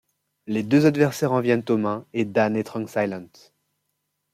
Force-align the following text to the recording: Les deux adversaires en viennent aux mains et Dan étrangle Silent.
Les 0.47 0.63
deux 0.63 0.87
adversaires 0.87 1.31
en 1.31 1.41
viennent 1.41 1.61
aux 1.69 1.77
mains 1.77 2.07
et 2.13 2.25
Dan 2.25 2.55
étrangle 2.55 2.89
Silent. 2.89 3.29